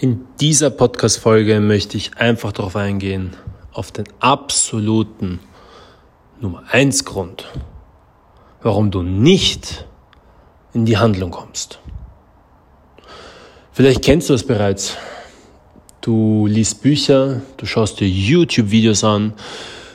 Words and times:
In 0.00 0.28
dieser 0.38 0.70
Podcast-Folge 0.70 1.58
möchte 1.58 1.96
ich 1.96 2.18
einfach 2.18 2.52
darauf 2.52 2.76
eingehen, 2.76 3.36
auf 3.72 3.90
den 3.90 4.04
absoluten 4.20 5.40
Nummer 6.40 6.62
eins 6.70 7.04
Grund, 7.04 7.46
warum 8.62 8.92
du 8.92 9.02
nicht 9.02 9.88
in 10.72 10.84
die 10.86 10.98
Handlung 10.98 11.32
kommst. 11.32 11.80
Vielleicht 13.72 14.04
kennst 14.04 14.30
du 14.30 14.34
es 14.34 14.46
bereits. 14.46 14.96
Du 16.00 16.46
liest 16.46 16.80
Bücher, 16.80 17.42
du 17.56 17.66
schaust 17.66 17.98
dir 17.98 18.08
YouTube-Videos 18.08 19.02
an, 19.02 19.32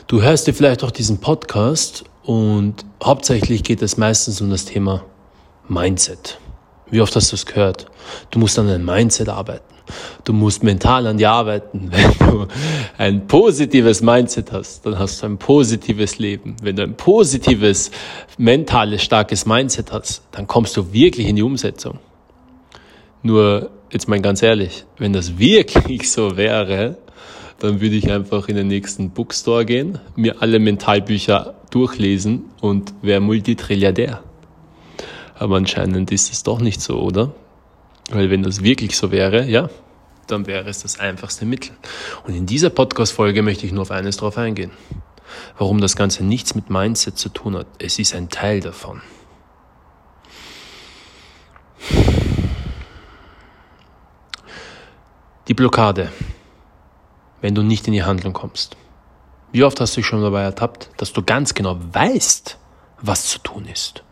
du 0.07 0.21
hörst 0.21 0.47
dir 0.47 0.53
vielleicht 0.53 0.83
auch 0.83 0.91
diesen 0.91 1.21
Podcast 1.21 2.03
und 2.23 2.83
hauptsächlich 3.01 3.63
geht 3.63 3.81
es 3.81 3.95
meistens 3.95 4.41
um 4.41 4.49
das 4.49 4.65
Thema 4.65 5.05
Mindset. 5.69 6.39
Wie 6.89 6.99
oft 6.99 7.15
hast 7.15 7.31
du 7.31 7.37
es 7.37 7.45
gehört? 7.45 7.85
Du 8.31 8.39
musst 8.39 8.59
an 8.59 8.67
deinem 8.67 8.83
Mindset 8.83 9.29
arbeiten. 9.29 9.72
Du 10.23 10.33
musst 10.33 10.63
mental 10.63 11.07
an 11.07 11.17
dir 11.17 11.31
arbeiten. 11.31 11.91
Wenn 11.91 12.27
du 12.29 12.47
ein 12.97 13.27
positives 13.27 14.01
Mindset 14.01 14.51
hast, 14.51 14.85
dann 14.85 14.97
hast 14.97 15.21
du 15.21 15.27
ein 15.27 15.37
positives 15.37 16.17
Leben. 16.17 16.55
Wenn 16.61 16.75
du 16.75 16.83
ein 16.83 16.95
positives, 16.95 17.91
mentales, 18.37 19.03
starkes 19.03 19.45
Mindset 19.45 19.91
hast, 19.91 20.23
dann 20.31 20.47
kommst 20.47 20.77
du 20.77 20.93
wirklich 20.93 21.27
in 21.27 21.35
die 21.35 21.43
Umsetzung. 21.43 21.99
Nur, 23.21 23.69
jetzt 23.91 24.07
mal 24.07 24.21
ganz 24.21 24.41
ehrlich, 24.41 24.85
wenn 24.97 25.13
das 25.13 25.37
wirklich 25.37 26.11
so 26.11 26.37
wäre, 26.37 26.97
dann 27.59 27.79
würde 27.79 27.95
ich 27.95 28.11
einfach 28.11 28.49
in 28.49 28.55
den 28.55 28.67
nächsten 28.67 29.11
Bookstore 29.11 29.65
gehen, 29.65 29.99
mir 30.15 30.41
alle 30.41 30.59
Mentalbücher 30.59 31.55
durchlesen 31.69 32.45
und 32.61 32.93
wäre 33.01 33.21
Multitrilliardär. 33.21 34.21
Aber 35.35 35.57
anscheinend 35.57 36.11
ist 36.11 36.31
es 36.31 36.43
doch 36.43 36.59
nicht 36.59 36.81
so, 36.81 36.99
oder? 36.99 37.33
Weil 38.13 38.29
wenn 38.29 38.43
das 38.43 38.63
wirklich 38.63 38.95
so 38.95 39.11
wäre, 39.11 39.45
ja, 39.45 39.69
dann 40.27 40.45
wäre 40.45 40.69
es 40.69 40.83
das 40.83 40.99
einfachste 40.99 41.45
Mittel. 41.45 41.75
Und 42.25 42.35
in 42.35 42.45
dieser 42.45 42.69
Podcast-Folge 42.69 43.41
möchte 43.41 43.65
ich 43.65 43.71
nur 43.71 43.81
auf 43.81 43.91
eines 43.91 44.17
drauf 44.17 44.37
eingehen. 44.37 44.71
Warum 45.57 45.81
das 45.81 45.95
Ganze 45.95 46.23
nichts 46.23 46.53
mit 46.53 46.69
Mindset 46.69 47.17
zu 47.17 47.29
tun 47.29 47.57
hat. 47.57 47.65
Es 47.79 47.97
ist 47.97 48.13
ein 48.13 48.29
Teil 48.29 48.59
davon. 48.59 49.01
Die 55.47 55.55
Blockade, 55.55 56.11
wenn 57.41 57.55
du 57.55 57.63
nicht 57.63 57.87
in 57.87 57.93
die 57.93 58.03
Handlung 58.03 58.33
kommst. 58.33 58.77
Wie 59.51 59.63
oft 59.63 59.79
hast 59.79 59.95
du 59.95 60.01
dich 60.01 60.05
schon 60.05 60.21
dabei 60.21 60.43
ertappt, 60.43 60.91
dass 60.97 61.13
du 61.13 61.23
ganz 61.23 61.55
genau 61.55 61.79
weißt, 61.91 62.59
was 63.01 63.25
zu 63.25 63.39
tun 63.39 63.65
ist. 63.65 64.03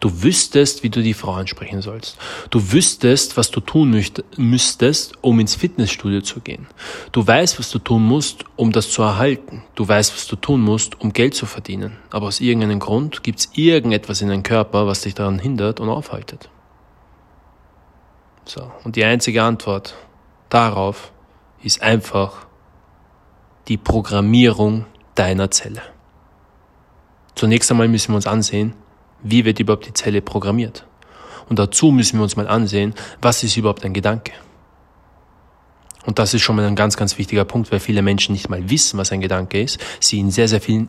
Du 0.00 0.22
wüsstest, 0.22 0.82
wie 0.82 0.90
du 0.90 1.02
die 1.02 1.14
Frau 1.14 1.32
ansprechen 1.34 1.82
sollst. 1.82 2.16
Du 2.50 2.72
wüsstest, 2.72 3.36
was 3.36 3.50
du 3.50 3.60
tun 3.60 4.04
müsstest, 4.36 5.14
um 5.20 5.40
ins 5.40 5.54
Fitnessstudio 5.54 6.20
zu 6.20 6.40
gehen. 6.40 6.66
Du 7.12 7.26
weißt, 7.26 7.58
was 7.58 7.70
du 7.70 7.78
tun 7.78 8.04
musst, 8.04 8.44
um 8.56 8.72
das 8.72 8.90
zu 8.90 9.02
erhalten. 9.02 9.62
Du 9.74 9.86
weißt, 9.86 10.14
was 10.14 10.26
du 10.26 10.36
tun 10.36 10.60
musst, 10.60 11.00
um 11.00 11.12
Geld 11.12 11.34
zu 11.34 11.46
verdienen. 11.46 11.96
Aber 12.10 12.26
aus 12.26 12.40
irgendeinem 12.40 12.78
Grund 12.78 13.22
gibt 13.22 13.40
es 13.40 13.50
irgendetwas 13.54 14.20
in 14.22 14.28
deinem 14.28 14.42
Körper, 14.42 14.86
was 14.86 15.02
dich 15.02 15.14
daran 15.14 15.38
hindert 15.38 15.80
und 15.80 15.88
aufhaltet. 15.88 16.50
So. 18.44 18.70
Und 18.84 18.96
die 18.96 19.04
einzige 19.04 19.42
Antwort 19.42 19.94
darauf 20.48 21.12
ist 21.62 21.82
einfach 21.82 22.46
die 23.68 23.76
Programmierung 23.76 24.86
deiner 25.14 25.50
Zelle. 25.50 25.82
Zunächst 27.34 27.70
einmal 27.70 27.88
müssen 27.88 28.12
wir 28.12 28.16
uns 28.16 28.26
ansehen, 28.26 28.74
wie 29.22 29.44
wird 29.44 29.60
überhaupt 29.60 29.86
die 29.86 29.92
Zelle 29.92 30.22
programmiert? 30.22 30.86
Und 31.48 31.58
dazu 31.58 31.90
müssen 31.90 32.18
wir 32.18 32.22
uns 32.22 32.36
mal 32.36 32.48
ansehen, 32.48 32.94
was 33.20 33.42
ist 33.42 33.56
überhaupt 33.56 33.84
ein 33.84 33.94
Gedanke? 33.94 34.32
Und 36.04 36.18
das 36.18 36.34
ist 36.34 36.42
schon 36.42 36.56
mal 36.56 36.64
ein 36.64 36.76
ganz, 36.76 36.96
ganz 36.96 37.18
wichtiger 37.18 37.44
Punkt, 37.44 37.70
weil 37.70 37.80
viele 37.80 38.02
Menschen 38.02 38.32
nicht 38.32 38.48
mal 38.48 38.70
wissen, 38.70 38.98
was 38.98 39.12
ein 39.12 39.20
Gedanke 39.20 39.60
ist. 39.60 39.78
Sie 40.00 40.18
in 40.18 40.30
sehr, 40.30 40.48
sehr 40.48 40.60
vielen 40.60 40.88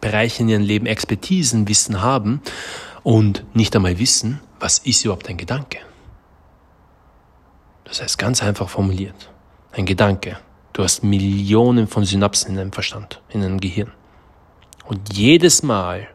Bereichen 0.00 0.44
in 0.44 0.48
ihrem 0.48 0.62
Leben 0.62 0.86
Expertisen, 0.86 1.68
Wissen 1.68 2.00
haben 2.00 2.40
und 3.02 3.44
nicht 3.54 3.74
einmal 3.76 3.98
wissen, 3.98 4.40
was 4.60 4.78
ist 4.78 5.04
überhaupt 5.04 5.28
ein 5.28 5.36
Gedanke. 5.36 5.78
Das 7.84 8.00
heißt 8.00 8.18
ganz 8.18 8.42
einfach 8.42 8.68
formuliert. 8.68 9.30
Ein 9.72 9.86
Gedanke. 9.86 10.38
Du 10.72 10.82
hast 10.82 11.04
Millionen 11.04 11.86
von 11.86 12.04
Synapsen 12.04 12.50
in 12.50 12.56
deinem 12.56 12.72
Verstand, 12.72 13.20
in 13.28 13.42
deinem 13.42 13.60
Gehirn. 13.60 13.92
Und 14.86 15.14
jedes 15.14 15.62
Mal, 15.62 16.08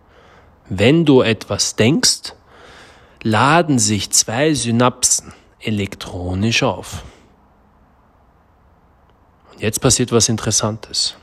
wenn 0.69 1.05
du 1.05 1.21
etwas 1.21 1.75
denkst, 1.75 2.33
laden 3.23 3.79
sich 3.79 4.11
zwei 4.11 4.53
Synapsen 4.53 5.33
elektronisch 5.59 6.63
auf. 6.63 7.03
Und 9.51 9.61
jetzt 9.61 9.81
passiert 9.81 10.11
was 10.11 10.29
Interessantes. 10.29 11.15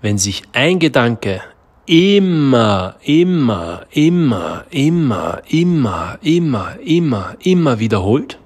Wenn 0.00 0.18
sich 0.18 0.42
ein 0.52 0.78
Gedanke 0.78 1.42
immer, 1.86 2.96
immer, 3.02 3.86
immer, 3.90 4.64
immer, 4.70 5.42
immer, 5.48 6.18
immer, 6.22 6.78
immer, 6.78 7.36
immer 7.40 7.78
wiederholt, 7.78 8.38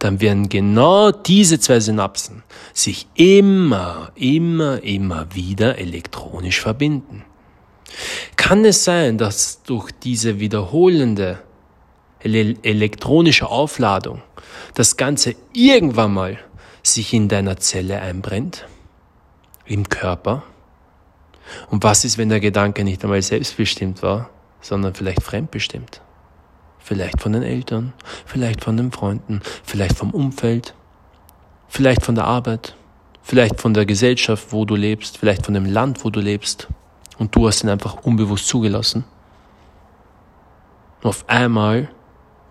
dann 0.00 0.20
werden 0.20 0.50
genau 0.50 1.12
diese 1.12 1.58
zwei 1.60 1.80
Synapsen 1.80 2.42
sich 2.74 3.06
immer, 3.14 4.10
immer, 4.16 4.82
immer 4.82 5.34
wieder 5.34 5.78
elektronisch 5.78 6.60
verbinden. 6.60 7.24
Kann 8.36 8.64
es 8.64 8.84
sein, 8.84 9.18
dass 9.18 9.62
durch 9.62 9.90
diese 9.92 10.40
wiederholende 10.40 11.40
elektronische 12.20 13.48
Aufladung 13.48 14.22
das 14.74 14.96
Ganze 14.96 15.34
irgendwann 15.52 16.14
mal 16.14 16.38
sich 16.82 17.12
in 17.12 17.28
deiner 17.28 17.56
Zelle 17.58 18.00
einbrennt? 18.00 18.66
Im 19.66 19.88
Körper? 19.88 20.42
Und 21.70 21.82
was 21.84 22.04
ist, 22.04 22.18
wenn 22.18 22.28
der 22.28 22.40
Gedanke 22.40 22.84
nicht 22.84 23.02
einmal 23.04 23.22
selbstbestimmt 23.22 24.02
war, 24.02 24.30
sondern 24.60 24.94
vielleicht 24.94 25.22
fremdbestimmt? 25.22 26.00
Vielleicht 26.78 27.20
von 27.20 27.32
den 27.32 27.42
Eltern, 27.42 27.94
vielleicht 28.26 28.62
von 28.62 28.76
den 28.76 28.92
Freunden, 28.92 29.40
vielleicht 29.62 29.96
vom 29.96 30.10
Umfeld, 30.10 30.74
vielleicht 31.68 32.02
von 32.04 32.14
der 32.14 32.24
Arbeit, 32.24 32.74
vielleicht 33.22 33.60
von 33.60 33.72
der 33.72 33.86
Gesellschaft, 33.86 34.48
wo 34.50 34.66
du 34.66 34.76
lebst, 34.76 35.16
vielleicht 35.16 35.46
von 35.46 35.54
dem 35.54 35.64
Land, 35.64 36.04
wo 36.04 36.10
du 36.10 36.20
lebst. 36.20 36.68
Und 37.18 37.34
du 37.34 37.46
hast 37.46 37.62
ihn 37.62 37.70
einfach 37.70 38.02
unbewusst 38.02 38.48
zugelassen. 38.48 39.04
Auf 41.02 41.28
einmal, 41.28 41.90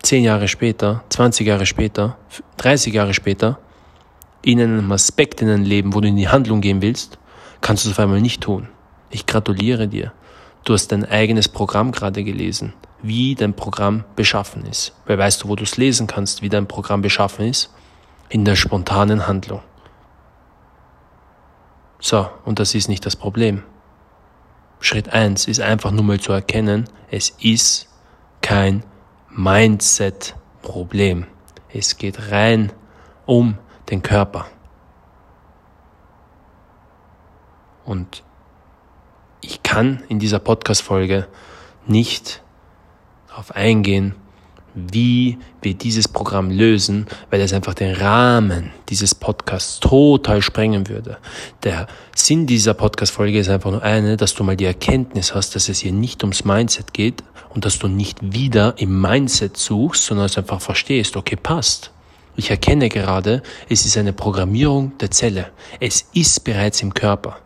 zehn 0.02 0.24
Jahre 0.24 0.48
später, 0.48 1.04
20 1.10 1.48
Jahre 1.48 1.66
später, 1.66 2.18
30 2.58 2.94
Jahre 2.94 3.14
später, 3.14 3.60
in 4.44 4.62
einem 4.62 4.92
Aspekt 4.92 5.42
in 5.42 5.48
deinem 5.48 5.64
Leben, 5.64 5.94
wo 5.94 6.02
du 6.02 6.08
in 6.08 6.18
die 6.18 6.28
Handlung 6.28 6.62
gehen 6.62 6.82
willst, 6.82 7.18
kannst 7.62 7.86
du 7.86 7.90
es 7.90 7.96
auf 7.96 8.00
einmal 8.00 8.22
nicht 8.22 8.42
tun. 8.42 8.68
Ich 9.10 9.26
gratuliere 9.26 9.88
dir. 9.88 10.12
Du 10.66 10.74
hast 10.74 10.92
dein 10.92 11.06
eigenes 11.06 11.50
Programm 11.50 11.92
gerade 11.92 12.24
gelesen, 12.24 12.74
wie 13.02 13.36
dein 13.36 13.54
Programm 13.54 14.04
beschaffen 14.16 14.66
ist. 14.66 14.94
Weil 15.06 15.18
weißt 15.18 15.44
du, 15.44 15.50
wo 15.50 15.56
du 15.56 15.64
es 15.64 15.78
lesen 15.78 16.08
kannst, 16.08 16.42
wie 16.42 16.50
dein 16.50 16.68
Programm 16.68 17.02
beschaffen 17.02 17.48
ist? 17.48 17.74
In 18.30 18.46
der 18.46 18.56
spontanen 18.56 19.28
Handlung. 19.28 19.62
So, 22.00 22.30
und 22.46 22.60
das 22.60 22.76
ist 22.76 22.90
nicht 22.90 23.06
das 23.06 23.16
Problem. 23.16 23.64
Schritt 24.84 25.14
eins 25.14 25.48
ist 25.48 25.62
einfach 25.62 25.92
nur 25.92 26.04
mal 26.04 26.20
zu 26.20 26.34
erkennen, 26.34 26.90
es 27.10 27.30
ist 27.40 27.88
kein 28.42 28.84
Mindset-Problem. 29.30 31.26
Es 31.70 31.96
geht 31.96 32.32
rein 32.32 32.74
um 33.26 33.58
den 33.90 34.02
Körper. 34.02 34.46
Und 37.86 38.24
ich 39.40 39.64
kann 39.64 40.04
in 40.10 40.20
dieser 40.20 40.40
Podcast-Folge 40.40 41.30
nicht 41.88 42.44
darauf 43.30 43.56
eingehen, 43.56 44.16
wie 44.76 45.38
wir 45.62 45.74
dieses 45.74 46.08
Programm 46.08 46.50
lösen, 46.50 47.08
weil 47.30 47.42
es 47.42 47.54
einfach 47.54 47.74
den 47.74 47.96
Rahmen 47.96 48.72
dieses 48.90 49.16
Podcasts 49.16 49.80
total 49.80 50.42
sprengen 50.42 50.90
würde. 50.90 51.18
Der 51.64 51.88
Sinn 52.16 52.48
dieser 52.48 52.74
Podcast-Folge 52.74 53.40
ist 53.40 53.50
einfach 53.50 53.72
nur 53.72 53.84
eine, 53.84 54.18
dass 54.18 54.34
du 54.34 54.44
mal 54.44 54.58
die 54.58 54.66
Erkenntnis 54.66 55.34
hast, 55.36 55.56
dass 55.56 55.70
es 55.70 55.80
hier 55.80 55.94
nicht 55.94 56.24
ums 56.24 56.46
Mindset 56.46 56.94
geht 56.94 57.24
und 57.50 57.66
dass 57.66 57.80
du 57.80 57.88
nicht 57.88 58.20
wieder 58.22 58.76
im 58.78 59.00
Mindset 59.02 59.58
suchst, 59.58 60.06
sondern 60.06 60.26
es 60.26 60.38
einfach 60.38 60.62
verstehst, 60.62 61.16
okay, 61.16 61.36
passt. 61.36 61.92
Ich 62.36 62.50
erkenne 62.50 62.90
gerade, 62.90 63.44
es 63.70 63.86
ist 63.86 63.96
eine 63.96 64.12
Programmierung 64.12 64.98
der 64.98 65.12
Zelle. 65.12 65.52
Es 65.80 66.06
ist 66.14 66.44
bereits 66.44 66.82
im 66.82 66.94
Körper. 66.94 67.38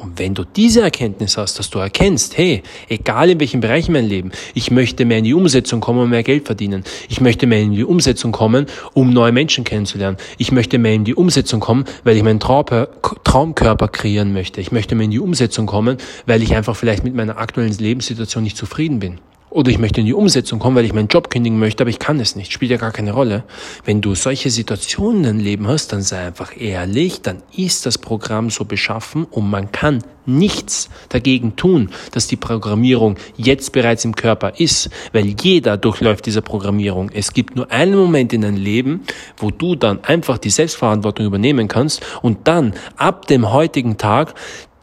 Und 0.00 0.18
wenn 0.18 0.34
du 0.34 0.44
diese 0.44 0.80
Erkenntnis 0.80 1.36
hast, 1.36 1.58
dass 1.58 1.68
du 1.68 1.78
erkennst, 1.78 2.38
hey, 2.38 2.62
egal 2.88 3.28
in 3.28 3.38
welchem 3.38 3.60
Bereich 3.60 3.88
in 3.88 3.92
meinem 3.92 4.08
Leben, 4.08 4.32
ich 4.54 4.70
möchte 4.70 5.04
mehr 5.04 5.18
in 5.18 5.24
die 5.24 5.34
Umsetzung 5.34 5.80
kommen 5.80 6.00
und 6.00 6.08
mehr 6.08 6.22
Geld 6.22 6.46
verdienen. 6.46 6.84
Ich 7.10 7.20
möchte 7.20 7.46
mehr 7.46 7.60
in 7.60 7.72
die 7.72 7.84
Umsetzung 7.84 8.32
kommen, 8.32 8.64
um 8.94 9.10
neue 9.10 9.32
Menschen 9.32 9.64
kennenzulernen. 9.64 10.16
Ich 10.38 10.52
möchte 10.52 10.78
mehr 10.78 10.94
in 10.94 11.04
die 11.04 11.14
Umsetzung 11.14 11.60
kommen, 11.60 11.84
weil 12.02 12.16
ich 12.16 12.22
meinen 12.22 12.40
Traumkörper 12.40 13.88
kreieren 13.88 14.32
möchte. 14.32 14.62
Ich 14.62 14.72
möchte 14.72 14.94
mehr 14.94 15.04
in 15.04 15.10
die 15.10 15.20
Umsetzung 15.20 15.66
kommen, 15.66 15.98
weil 16.24 16.42
ich 16.42 16.54
einfach 16.54 16.76
vielleicht 16.76 17.04
mit 17.04 17.14
meiner 17.14 17.36
aktuellen 17.36 17.76
Lebenssituation 17.76 18.42
nicht 18.42 18.56
zufrieden 18.56 19.00
bin. 19.00 19.18
Oder 19.50 19.72
ich 19.72 19.78
möchte 19.78 19.98
in 19.98 20.06
die 20.06 20.14
Umsetzung 20.14 20.60
kommen, 20.60 20.76
weil 20.76 20.84
ich 20.84 20.92
meinen 20.92 21.08
Job 21.08 21.28
kündigen 21.28 21.58
möchte, 21.58 21.82
aber 21.82 21.90
ich 21.90 21.98
kann 21.98 22.20
es 22.20 22.36
nicht. 22.36 22.52
Spielt 22.52 22.70
ja 22.70 22.76
gar 22.76 22.92
keine 22.92 23.10
Rolle. 23.10 23.42
Wenn 23.84 24.00
du 24.00 24.14
solche 24.14 24.48
Situationen 24.48 25.24
im 25.24 25.38
Leben 25.40 25.66
hast, 25.66 25.92
dann 25.92 26.02
sei 26.02 26.24
einfach 26.24 26.52
ehrlich, 26.56 27.20
dann 27.22 27.42
ist 27.56 27.84
das 27.84 27.98
Programm 27.98 28.50
so 28.50 28.64
beschaffen 28.64 29.24
und 29.24 29.50
man 29.50 29.72
kann 29.72 30.04
nichts 30.24 30.88
dagegen 31.08 31.56
tun, 31.56 31.90
dass 32.12 32.28
die 32.28 32.36
Programmierung 32.36 33.16
jetzt 33.36 33.72
bereits 33.72 34.04
im 34.04 34.14
Körper 34.14 34.60
ist, 34.60 34.88
weil 35.12 35.34
jeder 35.42 35.76
durchläuft 35.76 36.26
diese 36.26 36.42
Programmierung. 36.42 37.10
Es 37.12 37.32
gibt 37.32 37.56
nur 37.56 37.72
einen 37.72 37.96
Moment 37.96 38.32
in 38.32 38.42
deinem 38.42 38.56
Leben, 38.56 39.00
wo 39.36 39.50
du 39.50 39.74
dann 39.74 40.04
einfach 40.04 40.38
die 40.38 40.50
Selbstverantwortung 40.50 41.26
übernehmen 41.26 41.66
kannst 41.66 42.06
und 42.22 42.46
dann 42.46 42.74
ab 42.96 43.26
dem 43.26 43.50
heutigen 43.50 43.96
Tag 43.96 44.34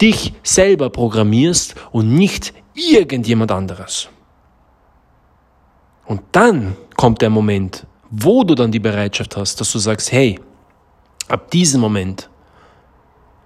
dich 0.02 0.34
selber 0.42 0.90
programmierst 0.90 1.74
und 1.90 2.14
nicht 2.14 2.52
irgendjemand 2.74 3.50
anderes. 3.50 4.10
Und 6.08 6.22
dann 6.32 6.74
kommt 6.96 7.20
der 7.20 7.28
Moment, 7.28 7.86
wo 8.10 8.42
du 8.42 8.54
dann 8.54 8.72
die 8.72 8.78
Bereitschaft 8.78 9.36
hast, 9.36 9.60
dass 9.60 9.70
du 9.70 9.78
sagst, 9.78 10.10
hey, 10.10 10.40
ab 11.28 11.50
diesem 11.50 11.82
Moment 11.82 12.30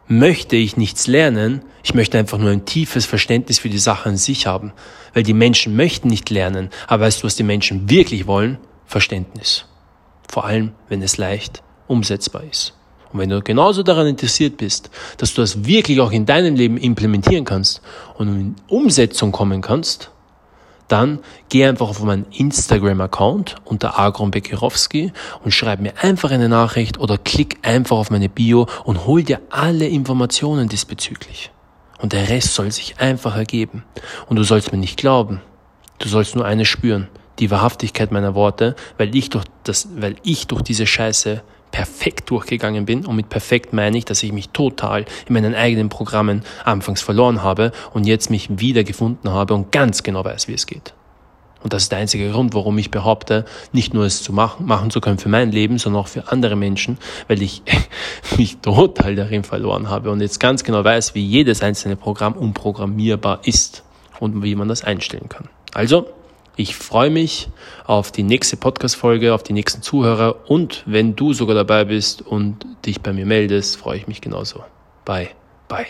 möchte 0.06 0.54
ich 0.54 0.76
nichts 0.76 1.08
lernen, 1.08 1.62
ich 1.82 1.92
möchte 1.94 2.18
einfach 2.18 2.38
nur 2.38 2.50
ein 2.50 2.64
tiefes 2.64 3.04
Verständnis 3.04 3.58
für 3.58 3.68
die 3.68 3.78
Sache 3.78 4.08
an 4.08 4.16
sich 4.16 4.46
haben. 4.46 4.72
Weil 5.12 5.24
die 5.24 5.34
Menschen 5.34 5.74
möchten 5.74 6.06
nicht 6.06 6.30
lernen, 6.30 6.70
aber 6.86 7.06
weißt 7.06 7.22
du, 7.22 7.26
was 7.26 7.34
die 7.34 7.42
Menschen 7.42 7.90
wirklich 7.90 8.28
wollen? 8.28 8.58
Verständnis. 8.86 9.64
Vor 10.28 10.44
allem, 10.44 10.70
wenn 10.88 11.02
es 11.02 11.16
leicht 11.16 11.64
umsetzbar 11.88 12.44
ist. 12.44 12.74
Und 13.12 13.18
wenn 13.18 13.28
du 13.28 13.42
genauso 13.42 13.82
daran 13.82 14.06
interessiert 14.06 14.56
bist, 14.56 14.88
dass 15.16 15.34
du 15.34 15.40
das 15.40 15.64
wirklich 15.64 16.00
auch 16.00 16.12
in 16.12 16.26
deinem 16.26 16.54
Leben 16.54 16.76
implementieren 16.76 17.44
kannst 17.44 17.82
und 18.14 18.28
in 18.28 18.56
Umsetzung 18.68 19.32
kommen 19.32 19.60
kannst, 19.62 20.11
dann 20.92 21.20
geh 21.48 21.64
einfach 21.64 21.88
auf 21.88 22.02
meinen 22.02 22.26
Instagram-Account 22.30 23.56
unter 23.64 23.98
Agron 23.98 24.30
Bekirowski 24.30 25.12
und 25.42 25.52
schreib 25.52 25.80
mir 25.80 25.94
einfach 26.02 26.30
eine 26.30 26.50
Nachricht 26.50 26.98
oder 26.98 27.16
klick 27.16 27.58
einfach 27.62 27.96
auf 27.96 28.10
meine 28.10 28.28
Bio 28.28 28.66
und 28.84 29.06
hol 29.06 29.22
dir 29.22 29.40
alle 29.48 29.88
Informationen 29.88 30.68
diesbezüglich. 30.68 31.50
Und 31.98 32.12
der 32.12 32.28
Rest 32.28 32.54
soll 32.54 32.70
sich 32.72 33.00
einfach 33.00 33.36
ergeben. 33.36 33.84
Und 34.28 34.36
du 34.36 34.42
sollst 34.42 34.72
mir 34.72 34.78
nicht 34.78 34.98
glauben. 34.98 35.40
Du 35.98 36.08
sollst 36.08 36.34
nur 36.34 36.44
eines 36.44 36.68
spüren. 36.68 37.08
Die 37.38 37.50
Wahrhaftigkeit 37.50 38.12
meiner 38.12 38.34
Worte, 38.34 38.76
weil 38.98 39.16
ich 39.16 39.30
durch 39.30 39.44
das, 39.64 39.88
weil 39.96 40.16
ich 40.22 40.46
durch 40.48 40.62
diese 40.62 40.86
Scheiße 40.86 41.42
perfekt 41.72 42.30
durchgegangen 42.30 42.84
bin. 42.84 43.04
Und 43.04 43.16
mit 43.16 43.28
perfekt 43.28 43.72
meine 43.72 43.98
ich, 43.98 44.04
dass 44.04 44.22
ich 44.22 44.32
mich 44.32 44.50
total 44.50 45.04
in 45.26 45.32
meinen 45.32 45.56
eigenen 45.56 45.88
Programmen 45.88 46.42
anfangs 46.64 47.02
verloren 47.02 47.42
habe 47.42 47.72
und 47.92 48.06
jetzt 48.06 48.30
mich 48.30 48.48
wiedergefunden 48.60 49.32
habe 49.32 49.54
und 49.54 49.72
ganz 49.72 50.04
genau 50.04 50.24
weiß, 50.24 50.46
wie 50.46 50.54
es 50.54 50.66
geht. 50.66 50.94
Und 51.62 51.72
das 51.72 51.84
ist 51.84 51.92
der 51.92 51.98
einzige 51.98 52.30
Grund, 52.30 52.54
warum 52.54 52.76
ich 52.78 52.90
behaupte, 52.90 53.44
nicht 53.72 53.94
nur 53.94 54.04
es 54.04 54.22
zu 54.22 54.32
machen, 54.32 54.66
machen 54.66 54.90
zu 54.90 55.00
können 55.00 55.18
für 55.18 55.28
mein 55.28 55.52
Leben, 55.52 55.78
sondern 55.78 56.02
auch 56.02 56.08
für 56.08 56.30
andere 56.30 56.56
Menschen, 56.56 56.98
weil 57.28 57.40
ich 57.40 57.62
mich 58.36 58.58
total 58.58 59.14
darin 59.14 59.44
verloren 59.44 59.88
habe 59.88 60.10
und 60.10 60.20
jetzt 60.20 60.40
ganz 60.40 60.64
genau 60.64 60.84
weiß, 60.84 61.14
wie 61.14 61.24
jedes 61.24 61.62
einzelne 61.62 61.96
Programm 61.96 62.34
umprogrammierbar 62.34 63.40
ist 63.44 63.84
und 64.18 64.42
wie 64.42 64.54
man 64.54 64.68
das 64.68 64.84
einstellen 64.84 65.28
kann. 65.28 65.48
Also, 65.72 66.08
ich 66.56 66.76
freue 66.76 67.10
mich 67.10 67.48
auf 67.84 68.12
die 68.12 68.22
nächste 68.22 68.56
Podcast-Folge, 68.56 69.34
auf 69.34 69.42
die 69.42 69.52
nächsten 69.52 69.82
Zuhörer 69.82 70.50
und 70.50 70.82
wenn 70.86 71.16
du 71.16 71.32
sogar 71.32 71.54
dabei 71.54 71.84
bist 71.84 72.22
und 72.22 72.66
dich 72.84 73.00
bei 73.00 73.12
mir 73.12 73.26
meldest, 73.26 73.76
freue 73.76 73.98
ich 73.98 74.08
mich 74.08 74.20
genauso. 74.20 74.62
Bye, 75.04 75.30
bye. 75.68 75.86